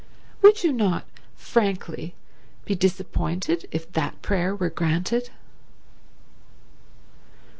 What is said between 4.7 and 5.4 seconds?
granted?"